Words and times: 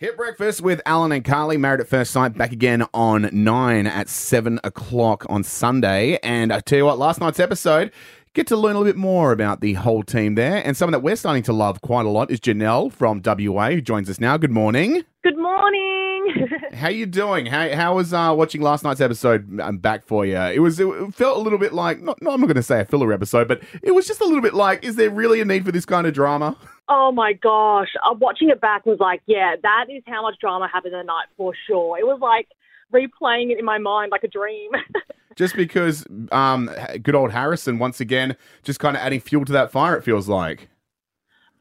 Hit 0.00 0.16
breakfast 0.16 0.62
with 0.62 0.80
Alan 0.86 1.12
and 1.12 1.22
Carly, 1.22 1.58
married 1.58 1.80
at 1.80 1.86
first 1.86 2.10
sight, 2.10 2.32
back 2.32 2.52
again 2.52 2.86
on 2.94 3.28
nine 3.34 3.86
at 3.86 4.08
seven 4.08 4.58
o'clock 4.64 5.26
on 5.28 5.44
Sunday. 5.44 6.18
And 6.22 6.54
I 6.54 6.60
tell 6.60 6.78
you 6.78 6.86
what, 6.86 6.98
last 6.98 7.20
night's 7.20 7.38
episode, 7.38 7.92
get 8.32 8.46
to 8.46 8.56
learn 8.56 8.76
a 8.76 8.78
little 8.78 8.90
bit 8.90 8.96
more 8.96 9.30
about 9.30 9.60
the 9.60 9.74
whole 9.74 10.02
team 10.02 10.36
there. 10.36 10.66
And 10.66 10.74
someone 10.74 10.92
that 10.92 11.00
we're 11.00 11.16
starting 11.16 11.42
to 11.42 11.52
love 11.52 11.82
quite 11.82 12.06
a 12.06 12.08
lot 12.08 12.30
is 12.30 12.40
Janelle 12.40 12.90
from 12.90 13.20
WA, 13.22 13.72
who 13.72 13.82
joins 13.82 14.08
us 14.08 14.18
now. 14.18 14.38
Good 14.38 14.50
morning. 14.50 15.04
Good 15.22 15.36
morning. 15.36 16.48
How 16.72 16.88
you 16.88 17.04
doing? 17.04 17.44
How 17.44 17.74
how 17.74 17.96
was 17.96 18.14
uh, 18.14 18.32
watching 18.34 18.62
last 18.62 18.84
night's 18.84 19.02
episode 19.02 19.60
um, 19.60 19.76
back 19.76 20.06
for 20.06 20.24
you? 20.24 20.38
It 20.38 20.60
was 20.60 20.80
it 20.80 20.88
felt 21.12 21.36
a 21.36 21.40
little 21.40 21.58
bit 21.58 21.74
like 21.74 22.00
not, 22.00 22.22
no, 22.22 22.30
I'm 22.30 22.40
not 22.40 22.46
going 22.46 22.56
to 22.56 22.62
say 22.62 22.80
a 22.80 22.84
filler 22.86 23.12
episode, 23.12 23.48
but 23.48 23.60
it 23.82 23.90
was 23.90 24.06
just 24.06 24.22
a 24.22 24.24
little 24.24 24.40
bit 24.40 24.54
like, 24.54 24.82
is 24.82 24.96
there 24.96 25.10
really 25.10 25.42
a 25.42 25.44
need 25.44 25.66
for 25.66 25.72
this 25.72 25.84
kind 25.84 26.06
of 26.06 26.14
drama? 26.14 26.56
oh 26.90 27.12
my 27.12 27.32
gosh. 27.32 27.88
Uh, 28.04 28.14
watching 28.18 28.50
it 28.50 28.60
back 28.60 28.84
was 28.84 28.98
like, 28.98 29.22
yeah, 29.26 29.54
that 29.62 29.86
is 29.88 30.02
how 30.06 30.22
much 30.22 30.34
drama 30.40 30.68
happened 30.70 30.92
the 30.92 31.02
night 31.02 31.26
for 31.36 31.54
sure. 31.66 31.98
It 31.98 32.04
was 32.04 32.18
like 32.20 32.48
replaying 32.92 33.52
it 33.52 33.58
in 33.58 33.64
my 33.64 33.78
mind 33.78 34.10
like 34.10 34.24
a 34.24 34.28
dream. 34.28 34.72
just 35.36 35.54
because 35.54 36.04
um, 36.32 36.68
good 37.02 37.14
old 37.14 37.30
Harrison 37.30 37.78
once 37.78 38.00
again 38.00 38.36
just 38.64 38.80
kind 38.80 38.96
of 38.96 39.02
adding 39.02 39.20
fuel 39.20 39.44
to 39.44 39.52
that 39.52 39.70
fire. 39.70 39.96
It 39.96 40.02
feels 40.02 40.28
like. 40.28 40.68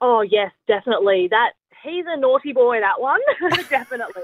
oh 0.02 0.22
yes, 0.22 0.52
definitely. 0.68 1.28
That 1.30 1.52
he's 1.84 2.06
a 2.08 2.18
naughty 2.20 2.52
boy. 2.52 2.80
That 2.80 3.00
one, 3.00 3.22
definitely. 3.70 4.24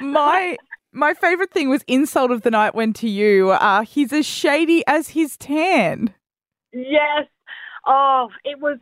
my 0.00 0.56
my 0.92 1.14
favorite 1.14 1.50
thing 1.50 1.68
was 1.68 1.82
insult 1.88 2.30
of 2.30 2.42
the 2.42 2.50
night 2.52 2.76
went 2.76 2.94
to 2.96 3.08
you. 3.08 3.50
Uh, 3.50 3.82
he's 3.82 4.12
as 4.12 4.24
shady 4.24 4.84
as 4.86 5.08
his 5.08 5.36
tan. 5.36 6.14
yes. 6.72 7.26
Oh, 7.86 8.28
it 8.44 8.60
was. 8.60 8.78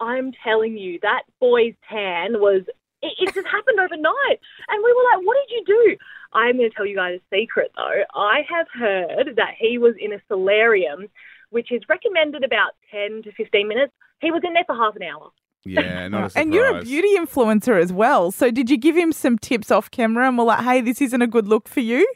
I'm 0.00 0.32
telling 0.44 0.76
you, 0.76 0.98
that 1.02 1.22
boy's 1.40 1.74
tan 1.88 2.40
was. 2.40 2.62
It, 3.02 3.12
it 3.18 3.34
just 3.34 3.46
happened 3.46 3.80
overnight, 3.80 4.40
and 4.68 4.82
we 4.84 4.92
were 4.92 5.16
like, 5.16 5.26
"What 5.26 5.36
did 5.46 5.54
you 5.56 5.64
do?" 5.66 5.96
I'm 6.34 6.56
going 6.56 6.70
to 6.70 6.74
tell 6.74 6.86
you 6.86 6.96
guys 6.96 7.20
a 7.20 7.36
secret, 7.36 7.72
though. 7.76 8.02
I 8.14 8.40
have 8.48 8.66
heard 8.72 9.36
that 9.36 9.54
he 9.58 9.78
was 9.78 9.94
in 10.00 10.12
a 10.12 10.20
solarium, 10.28 11.08
which 11.50 11.70
is 11.70 11.82
recommended 11.88 12.42
about 12.42 12.72
10 12.90 13.22
to 13.24 13.32
15 13.32 13.68
minutes. 13.68 13.92
He 14.20 14.30
was 14.30 14.42
in 14.44 14.54
there 14.54 14.64
for 14.66 14.74
half 14.74 14.96
an 14.96 15.02
hour. 15.02 15.30
Yeah, 15.64 16.08
not 16.08 16.34
a. 16.34 16.38
And 16.40 16.54
you're 16.54 16.78
a 16.78 16.82
beauty 16.82 17.16
influencer 17.16 17.80
as 17.80 17.92
well. 17.92 18.30
So 18.32 18.50
did 18.50 18.70
you 18.70 18.76
give 18.76 18.96
him 18.96 19.12
some 19.12 19.38
tips 19.38 19.70
off 19.70 19.90
camera 19.90 20.26
and 20.26 20.38
were 20.38 20.44
like, 20.44 20.64
hey, 20.64 20.80
this 20.80 21.00
isn't 21.00 21.22
a 21.22 21.26
good 21.26 21.46
look 21.46 21.68
for 21.68 21.80
you? 21.80 22.06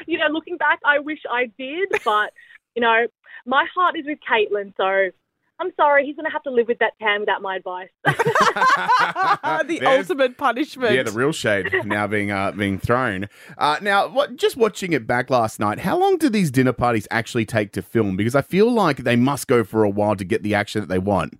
you 0.06 0.18
know, 0.18 0.26
looking 0.30 0.56
back, 0.56 0.80
I 0.84 0.98
wish 0.98 1.20
I 1.30 1.50
did, 1.58 1.88
but 2.04 2.32
you 2.74 2.82
know, 2.82 3.06
my 3.46 3.64
heart 3.74 3.96
is 3.98 4.04
with 4.06 4.18
Caitlin, 4.28 4.72
so 4.76 5.10
I'm 5.58 5.72
sorry, 5.76 6.04
he's 6.04 6.16
going 6.16 6.26
to 6.26 6.30
have 6.32 6.42
to 6.42 6.50
live 6.50 6.68
with 6.68 6.78
that 6.80 6.92
tan 7.00 7.20
without 7.20 7.40
my 7.40 7.56
advice. 7.56 7.88
the 8.04 9.78
There's- 9.80 9.98
ultimate 10.08 10.36
punishment. 10.36 10.94
Yeah, 10.94 11.02
the 11.02 11.12
real 11.12 11.32
shade 11.32 11.70
now 11.84 12.06
being 12.06 12.30
uh, 12.30 12.52
being 12.52 12.78
thrown. 12.78 13.28
Uh, 13.56 13.78
now, 13.80 14.08
what, 14.08 14.36
just 14.36 14.56
watching 14.56 14.92
it 14.92 15.06
back 15.06 15.30
last 15.30 15.58
night, 15.58 15.78
how 15.80 15.96
long 15.98 16.18
do 16.18 16.28
these 16.28 16.50
dinner 16.50 16.72
parties 16.74 17.08
actually 17.10 17.46
take 17.46 17.72
to 17.72 17.82
film? 17.82 18.16
Because 18.16 18.34
I 18.34 18.42
feel 18.42 18.70
like 18.70 18.98
they 18.98 19.16
must 19.16 19.48
go 19.48 19.64
for 19.64 19.82
a 19.84 19.88
while 19.90 20.16
to 20.16 20.24
get 20.24 20.42
the 20.42 20.54
action 20.54 20.80
that 20.82 20.88
they 20.88 20.98
want. 20.98 21.38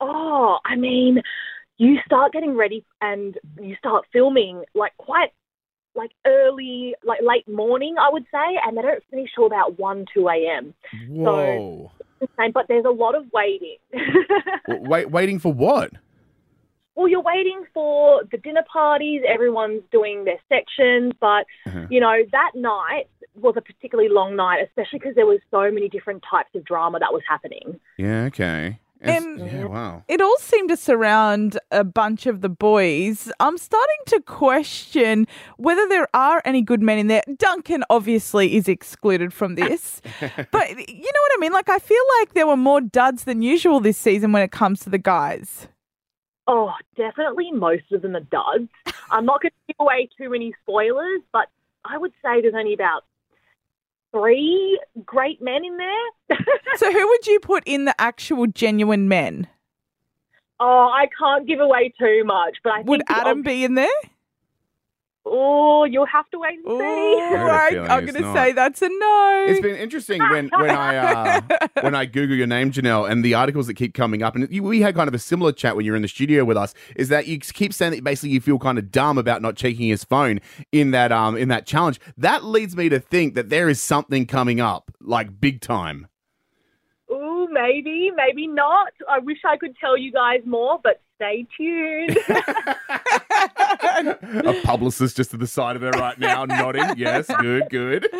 oh, 0.00 0.58
I 0.64 0.76
mean, 0.76 1.20
you 1.78 1.98
start 2.06 2.32
getting 2.32 2.56
ready 2.56 2.84
and 3.00 3.36
you 3.60 3.76
start 3.76 4.04
filming 4.12 4.64
like 4.74 4.92
quite 4.96 5.32
like 6.02 6.12
early, 6.26 6.94
like 7.04 7.20
late 7.22 7.46
morning, 7.48 7.94
I 8.00 8.08
would 8.12 8.24
say, 8.32 8.58
and 8.66 8.76
they 8.76 8.82
don't 8.82 9.02
finish 9.10 9.30
till 9.34 9.46
about 9.46 9.78
1, 9.78 10.06
2 10.12 10.28
a.m. 10.28 10.74
Whoa! 11.08 11.92
Same, 12.38 12.50
But 12.52 12.66
there's 12.68 12.84
a 12.84 12.90
lot 12.90 13.14
of 13.14 13.24
waiting. 13.32 13.76
Wait, 14.68 15.10
waiting 15.10 15.38
for 15.38 15.52
what? 15.52 15.90
well, 16.94 17.08
you're 17.08 17.22
waiting 17.22 17.64
for 17.72 18.22
the 18.30 18.36
dinner 18.36 18.64
parties, 18.70 19.22
everyone's 19.26 19.82
doing 19.90 20.24
their 20.24 20.38
sections, 20.48 21.12
but 21.20 21.46
Uh-huh. 21.66 21.86
you 21.88 22.00
know, 22.00 22.16
that 22.32 22.50
night 22.54 23.06
was 23.34 23.54
a 23.56 23.62
particularly 23.62 24.10
long 24.10 24.36
night, 24.36 24.60
especially 24.68 24.98
because 24.98 25.14
there 25.14 25.24
was 25.26 25.40
so 25.50 25.70
many 25.70 25.88
different 25.88 26.22
types 26.28 26.50
of 26.54 26.64
drama 26.64 26.98
that 26.98 27.12
was 27.12 27.22
happening. 27.28 27.80
Yeah, 27.96 28.24
okay. 28.24 28.78
It's- 29.02 29.22
And- 29.24 29.38
yeah, 29.40 29.64
wow. 29.64 30.04
It 30.08 30.20
all 30.20 30.36
seemed 30.38 30.68
to 30.70 30.76
surround 30.76 31.58
a 31.70 31.84
bunch 31.84 32.26
of 32.26 32.40
the 32.40 32.48
boys. 32.48 33.30
I'm 33.40 33.58
starting 33.58 33.96
to 34.06 34.20
question 34.22 35.26
whether 35.56 35.88
there 35.88 36.08
are 36.14 36.40
any 36.44 36.62
good 36.62 36.80
men 36.82 36.98
in 36.98 37.06
there. 37.08 37.22
Duncan 37.36 37.84
obviously 37.90 38.54
is 38.56 38.68
excluded 38.68 39.32
from 39.32 39.54
this. 39.62 40.00
but 40.20 40.68
you 40.70 41.02
know 41.02 41.22
what 41.22 41.32
I 41.34 41.36
mean? 41.40 41.52
Like, 41.52 41.68
I 41.68 41.78
feel 41.78 42.02
like 42.20 42.34
there 42.34 42.46
were 42.46 42.56
more 42.56 42.80
duds 42.80 43.24
than 43.24 43.42
usual 43.42 43.80
this 43.80 43.98
season 43.98 44.32
when 44.32 44.42
it 44.42 44.52
comes 44.52 44.80
to 44.80 44.90
the 44.90 44.98
guys. 44.98 45.68
Oh, 46.48 46.72
definitely 46.96 47.52
most 47.52 47.90
of 47.92 48.02
them 48.02 48.16
are 48.16 48.20
duds. 48.20 48.68
I'm 49.10 49.24
not 49.24 49.42
going 49.42 49.50
to 49.52 49.56
give 49.68 49.76
away 49.78 50.08
too 50.18 50.28
many 50.28 50.52
spoilers, 50.62 51.20
but 51.32 51.46
I 51.84 51.98
would 51.98 52.12
say 52.22 52.40
there's 52.40 52.54
only 52.56 52.74
about 52.74 53.04
three 54.12 54.80
great 55.04 55.40
men 55.42 55.64
in 55.64 55.76
there. 55.76 56.38
So, 56.76 56.90
who 56.90 57.06
would 57.06 57.26
you 57.26 57.38
put 57.40 57.62
in 57.66 57.84
the 57.84 57.94
actual 58.00 58.46
genuine 58.46 59.06
men? 59.08 59.46
oh, 60.60 60.90
I 60.94 61.06
can't 61.18 61.46
give 61.46 61.58
away 61.60 61.92
too 61.98 62.22
much, 62.24 62.56
but 62.62 62.72
I 62.72 62.80
Would 62.82 63.02
Adam 63.08 63.40
ob- 63.40 63.44
be 63.44 63.64
in 63.64 63.74
there? 63.74 63.88
Oh, 65.24 65.84
you'll 65.84 66.06
have 66.06 66.28
to 66.30 66.38
wait 66.38 66.58
and 66.58 66.66
Ooh, 66.66 66.78
see. 66.78 66.84
I 66.84 67.28
have 67.30 67.46
a 67.46 67.52
I, 67.52 67.70
feeling 67.70 67.90
I'm 67.90 68.06
going 68.06 68.22
to 68.22 68.32
say 68.32 68.52
that's 68.52 68.82
a 68.82 68.88
no. 68.88 69.44
It's 69.48 69.60
been 69.60 69.76
interesting 69.76 70.20
when 70.20 70.48
when 70.48 70.70
I 70.70 70.96
uh, 70.96 71.40
when 71.80 71.94
I 71.94 72.06
Google 72.06 72.36
your 72.36 72.48
name, 72.48 72.72
Janelle, 72.72 73.08
and 73.08 73.24
the 73.24 73.34
articles 73.34 73.68
that 73.68 73.74
keep 73.74 73.94
coming 73.94 74.22
up, 74.22 74.34
and 74.34 74.50
you, 74.50 74.64
we 74.64 74.80
had 74.80 74.96
kind 74.96 75.06
of 75.06 75.14
a 75.14 75.20
similar 75.20 75.52
chat 75.52 75.76
when 75.76 75.84
you 75.84 75.92
were 75.92 75.96
in 75.96 76.02
the 76.02 76.08
studio 76.08 76.44
with 76.44 76.56
us. 76.56 76.74
Is 76.96 77.08
that 77.10 77.28
you 77.28 77.38
keep 77.38 77.72
saying 77.72 77.92
that 77.92 78.02
basically 78.02 78.30
you 78.30 78.40
feel 78.40 78.58
kind 78.58 78.78
of 78.78 78.90
dumb 78.90 79.16
about 79.16 79.42
not 79.42 79.54
checking 79.54 79.88
his 79.88 80.02
phone 80.02 80.40
in 80.72 80.90
that 80.90 81.12
um 81.12 81.36
in 81.36 81.48
that 81.48 81.66
challenge. 81.66 82.00
That 82.16 82.42
leads 82.44 82.76
me 82.76 82.88
to 82.88 82.98
think 82.98 83.34
that 83.34 83.48
there 83.48 83.68
is 83.68 83.80
something 83.80 84.26
coming 84.26 84.60
up, 84.60 84.90
like 85.00 85.40
big 85.40 85.60
time. 85.60 86.08
Oh, 87.08 87.46
maybe, 87.50 88.10
maybe 88.16 88.46
not. 88.46 88.92
I 89.08 89.18
wish 89.18 89.38
I 89.44 89.56
could 89.56 89.76
tell 89.78 89.96
you 89.96 90.10
guys 90.10 90.40
more, 90.46 90.80
but 90.82 91.00
stay 91.16 91.46
tuned. 91.56 92.18
a 94.44 94.62
publicist 94.62 95.16
just 95.16 95.30
to 95.30 95.36
the 95.36 95.46
side 95.46 95.76
of 95.76 95.82
her 95.82 95.90
right 95.90 96.18
now, 96.18 96.44
nodding. 96.44 96.96
Yes, 96.96 97.26
good, 97.40 97.68
good. 97.70 98.08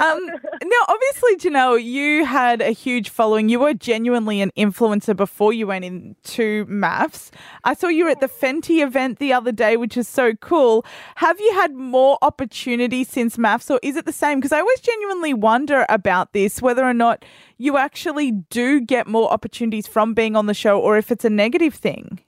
Um, 0.00 0.26
now, 0.26 0.84
obviously, 0.86 1.36
Janelle, 1.36 1.82
you 1.82 2.24
had 2.24 2.60
a 2.60 2.70
huge 2.70 3.08
following. 3.08 3.48
You 3.48 3.58
were 3.58 3.72
genuinely 3.72 4.42
an 4.42 4.52
influencer 4.56 5.16
before 5.16 5.52
you 5.52 5.66
went 5.66 5.84
into 5.84 6.66
MAFS. 6.66 7.30
I 7.64 7.74
saw 7.74 7.88
you 7.88 8.08
at 8.08 8.20
the 8.20 8.28
Fenty 8.28 8.84
event 8.86 9.18
the 9.18 9.32
other 9.32 9.50
day, 9.50 9.76
which 9.76 9.96
is 9.96 10.06
so 10.06 10.34
cool. 10.34 10.84
Have 11.16 11.40
you 11.40 11.52
had 11.54 11.74
more 11.74 12.18
opportunity 12.20 13.02
since 13.02 13.38
MAFS, 13.38 13.70
or 13.70 13.80
is 13.82 13.96
it 13.96 14.04
the 14.04 14.12
same? 14.12 14.38
Because 14.38 14.52
I 14.52 14.60
always 14.60 14.80
genuinely 14.80 15.34
wonder 15.34 15.86
about 15.88 16.32
this, 16.34 16.60
whether 16.60 16.84
or 16.84 16.94
not 16.94 17.24
you 17.56 17.78
actually 17.78 18.32
do 18.32 18.80
get 18.80 19.06
more 19.06 19.32
opportunities 19.32 19.86
from 19.86 20.12
being 20.12 20.36
on 20.36 20.46
the 20.46 20.54
show, 20.54 20.78
or 20.78 20.98
if 20.98 21.10
it's 21.10 21.24
a 21.24 21.30
negative 21.30 21.74
thing. 21.74 22.20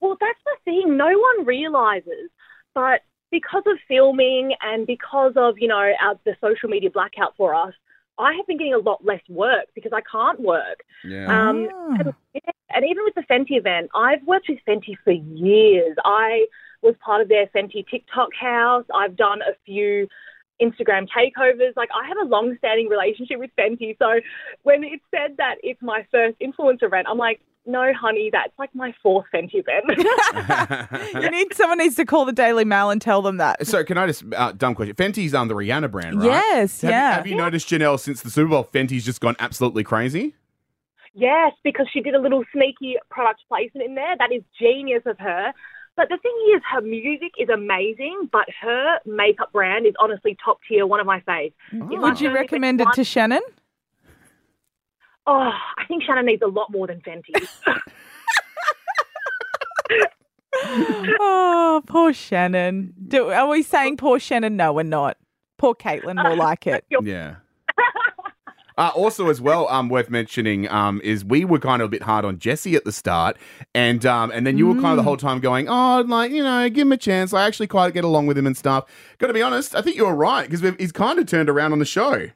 Well, 0.00 0.16
that's 0.20 0.38
the 0.44 0.56
thing. 0.64 0.96
No 0.96 1.06
one 1.06 1.46
realizes, 1.46 2.30
but 2.74 3.02
because 3.30 3.62
of 3.66 3.78
filming 3.86 4.54
and 4.62 4.86
because 4.86 5.32
of 5.36 5.58
you 5.58 5.68
know 5.68 5.76
our, 6.00 6.14
the 6.24 6.36
social 6.40 6.68
media 6.68 6.90
blackout 6.90 7.36
for 7.36 7.54
us, 7.54 7.74
I 8.18 8.34
have 8.34 8.46
been 8.46 8.58
getting 8.58 8.74
a 8.74 8.78
lot 8.78 9.04
less 9.04 9.22
work 9.28 9.66
because 9.74 9.92
I 9.94 10.00
can't 10.10 10.40
work. 10.40 10.84
Yeah. 11.04 11.26
Um, 11.26 11.68
Ah. 11.72 11.96
and, 12.00 12.14
yeah, 12.34 12.52
and 12.70 12.84
even 12.84 13.04
with 13.04 13.14
the 13.14 13.22
Fenty 13.22 13.56
event, 13.58 13.90
I've 13.94 14.22
worked 14.24 14.48
with 14.48 14.58
Fenty 14.66 14.96
for 15.04 15.12
years. 15.12 15.96
I 16.04 16.46
was 16.82 16.94
part 17.04 17.20
of 17.20 17.28
their 17.28 17.46
Fenty 17.48 17.86
TikTok 17.88 18.30
house. 18.38 18.84
I've 18.94 19.16
done 19.16 19.40
a 19.42 19.54
few 19.66 20.08
Instagram 20.62 21.08
takeovers. 21.08 21.74
Like 21.76 21.88
I 21.94 22.06
have 22.08 22.18
a 22.22 22.28
long-standing 22.28 22.88
relationship 22.88 23.38
with 23.38 23.50
Fenty. 23.58 23.96
So 23.98 24.20
when 24.62 24.84
it 24.84 25.00
said 25.10 25.36
that 25.38 25.56
it's 25.62 25.80
my 25.82 26.06
first 26.10 26.38
influencer 26.40 26.84
event, 26.84 27.06
I'm 27.08 27.18
like, 27.18 27.40
no, 27.70 27.92
honey, 27.92 28.30
that's 28.32 28.52
like 28.58 28.74
my 28.74 28.94
fourth 29.02 29.26
Fenty 29.34 29.62
event. 29.66 31.14
You 31.22 31.30
need 31.30 31.54
someone 31.54 31.78
needs 31.78 31.96
to 31.96 32.04
call 32.04 32.24
the 32.24 32.32
Daily 32.32 32.64
Mail 32.64 32.90
and 32.90 33.00
tell 33.00 33.22
them 33.22 33.36
that. 33.38 33.66
so 33.66 33.84
can 33.84 33.98
I 33.98 34.06
just 34.06 34.24
uh, 34.36 34.52
dumb 34.52 34.74
question? 34.74 34.94
Fenty's 34.94 35.34
um 35.34 35.48
the 35.48 35.54
Rihanna 35.54 35.90
brand, 35.90 36.18
right? 36.20 36.26
Yes, 36.26 36.80
Have, 36.82 36.90
yeah. 36.90 37.08
You, 37.08 37.14
have 37.16 37.26
you 37.26 37.36
noticed 37.36 37.68
Janelle 37.68 37.98
since 37.98 38.22
the 38.22 38.30
Super 38.30 38.50
Bowl? 38.50 38.64
Fenty's 38.64 39.04
just 39.04 39.20
gone 39.20 39.36
absolutely 39.38 39.84
crazy. 39.84 40.34
yes, 41.14 41.52
because 41.64 41.86
she 41.92 42.00
did 42.00 42.14
a 42.14 42.20
little 42.20 42.44
sneaky 42.52 42.96
product 43.10 43.40
placement 43.48 43.86
in 43.86 43.94
there. 43.94 44.16
That 44.18 44.32
is 44.32 44.42
genius 44.58 45.02
of 45.06 45.18
her. 45.18 45.52
But 45.96 46.08
the 46.08 46.18
thing 46.18 46.32
is, 46.54 46.62
her 46.72 46.80
music 46.80 47.32
is 47.38 47.48
amazing, 47.48 48.30
but 48.32 48.46
her 48.62 48.98
makeup 49.04 49.52
brand 49.52 49.86
is 49.86 49.94
honestly 50.00 50.36
top 50.42 50.58
tier, 50.68 50.86
one 50.86 51.00
of 51.00 51.06
my 51.06 51.20
faves. 51.20 51.52
If 51.72 52.00
Would 52.00 52.20
you 52.20 52.32
recommend 52.32 52.78
pick 52.78 52.88
it 52.88 52.94
to 52.94 53.04
Shannon? 53.04 53.42
Oh, 55.26 55.52
I 55.78 55.84
think 55.86 56.02
Shannon 56.02 56.26
needs 56.26 56.42
a 56.42 56.46
lot 56.46 56.70
more 56.72 56.86
than 56.86 57.00
Fenty. 57.00 57.34
oh, 61.20 61.82
poor 61.86 62.12
Shannon. 62.12 62.94
Do, 63.06 63.30
are 63.30 63.48
we 63.48 63.62
saying 63.62 63.96
poor 63.96 64.18
Shannon? 64.18 64.56
No, 64.56 64.72
we're 64.72 64.82
not. 64.82 65.16
Poor 65.58 65.74
Caitlin 65.74 66.22
will 66.24 66.36
like 66.38 66.66
it. 66.66 66.84
Yeah. 67.02 67.36
Uh, 68.78 68.90
also, 68.94 69.28
as 69.28 69.42
well, 69.42 69.68
um, 69.68 69.90
worth 69.90 70.08
mentioning 70.08 70.66
um, 70.70 71.02
is 71.04 71.22
we 71.22 71.44
were 71.44 71.58
kind 71.58 71.82
of 71.82 71.86
a 71.86 71.90
bit 71.90 72.02
hard 72.02 72.24
on 72.24 72.38
Jesse 72.38 72.74
at 72.76 72.86
the 72.86 72.92
start, 72.92 73.36
and 73.74 74.06
um, 74.06 74.30
and 74.30 74.46
then 74.46 74.56
you 74.56 74.66
were 74.66 74.80
kind 74.80 74.86
of 74.86 74.96
the 74.96 75.02
whole 75.02 75.18
time 75.18 75.38
going, 75.38 75.68
oh, 75.68 76.02
like 76.08 76.32
you 76.32 76.42
know, 76.42 76.66
give 76.70 76.86
him 76.86 76.92
a 76.92 76.96
chance. 76.96 77.34
I 77.34 77.46
actually 77.46 77.66
quite 77.66 77.92
get 77.92 78.04
along 78.04 78.26
with 78.26 78.38
him 78.38 78.46
and 78.46 78.56
stuff. 78.56 78.86
Got 79.18 79.26
to 79.26 79.34
be 79.34 79.42
honest, 79.42 79.74
I 79.74 79.82
think 79.82 79.96
you 79.96 80.06
were 80.06 80.14
right 80.14 80.48
because 80.48 80.76
he's 80.78 80.92
kind 80.92 81.18
of 81.18 81.26
turned 81.26 81.50
around 81.50 81.72
on 81.72 81.78
the 81.78 81.84
show. 81.84 82.28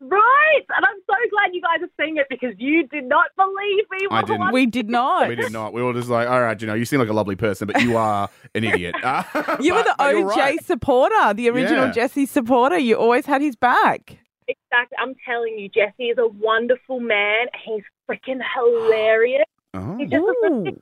Right, 0.00 0.35
and 0.68 0.84
I'm 0.84 0.96
so 1.06 1.14
glad 1.30 1.50
you 1.52 1.60
guys 1.62 1.82
are 1.82 1.90
seeing 2.02 2.16
it 2.16 2.26
because 2.30 2.54
you 2.58 2.86
did 2.88 3.04
not 3.04 3.26
believe 3.36 3.84
me. 3.90 4.06
I 4.10 4.22
didn't. 4.22 4.52
We 4.52 4.66
did 4.66 4.88
not. 4.88 5.28
We 5.28 5.34
did 5.36 5.52
not. 5.52 5.72
We 5.72 5.82
were 5.82 5.92
just 5.92 6.08
like, 6.08 6.28
all 6.28 6.40
right, 6.40 6.60
you 6.60 6.66
know, 6.66 6.74
you 6.74 6.84
seem 6.84 7.00
like 7.00 7.08
a 7.08 7.12
lovely 7.12 7.36
person, 7.36 7.66
but 7.66 7.80
you 7.82 7.96
are 7.96 8.28
an 8.54 8.64
idiot. 8.64 8.94
Uh, 9.02 9.22
You 9.60 9.74
were 9.74 9.82
the 9.82 9.94
OJ 9.98 10.24
right. 10.36 10.64
supporter, 10.64 11.34
the 11.34 11.48
original 11.50 11.86
Yeah. 11.86 11.92
Jesse 11.92 12.26
supporter. 12.26 12.78
You 12.78 12.96
always 12.96 13.26
had 13.26 13.42
his 13.42 13.56
back. 13.56 14.18
Exactly. 14.48 14.96
I'm 15.00 15.14
telling 15.26 15.58
you, 15.58 15.68
Jesse 15.68 16.04
is 16.10 16.18
a 16.18 16.28
wonderful 16.28 17.00
man. 17.00 17.46
He's 17.64 17.82
freaking 18.08 18.40
hilarious. 18.54 19.44
Oh. 19.74 19.96
He's 19.98 20.10
just 20.10 20.22
a 20.22 20.26
Ooh. 20.26 20.62
freaking 20.62 20.80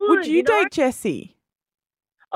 Would 0.00 0.18
good, 0.22 0.26
you 0.26 0.42
know? 0.42 0.62
date 0.62 0.72
Jesse? 0.72 1.35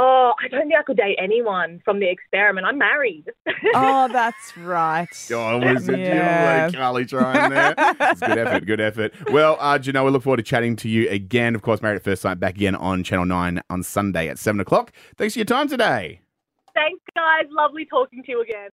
Oh, 0.03 0.33
I 0.43 0.49
don't 0.49 0.63
think 0.63 0.73
I 0.79 0.83
could 0.83 0.97
date 0.97 1.19
anyone 1.23 1.83
from 1.85 2.01
the 2.01 2.09
experiment. 2.09 2.67
I'm 2.67 2.79
married. 2.79 3.27
Oh, 3.75 4.09
that's 4.11 4.57
right. 4.57 5.07
Oh, 5.31 5.59
was 5.59 5.87
it? 5.89 5.99
Yeah. 5.99 6.67
You 6.67 6.73
Carly 6.73 7.05
trying 7.05 7.51
there. 7.51 7.75
It's 8.01 8.21
good 8.21 8.39
effort, 8.39 8.65
good 8.67 8.81
effort. 8.81 9.13
Well, 9.31 9.59
uh, 9.61 9.79
Janelle, 9.79 10.07
we 10.07 10.11
look 10.11 10.23
forward 10.23 10.39
to 10.39 10.43
chatting 10.43 10.77
to 10.77 10.89
you 10.89 11.09
again. 11.11 11.55
Of 11.55 11.61
course, 11.63 11.83
Married 11.83 11.97
at 11.97 12.03
First 12.03 12.23
Sight 12.23 12.41
back 12.41 12.57
again 12.57 12.75
on 12.75 13.05
Channel 13.05 13.27
9 13.27 13.61
on 13.69 13.83
Sunday 13.83 14.29
at 14.29 14.39
7 14.39 14.59
o'clock. 14.61 14.93
Thanks 15.19 15.35
for 15.35 15.41
your 15.41 15.45
time 15.45 15.69
today. 15.69 16.21
Thanks, 16.75 17.03
guys. 17.15 17.45
Lovely 17.51 17.85
talking 17.85 18.23
to 18.23 18.31
you 18.31 18.41
again. 18.41 18.69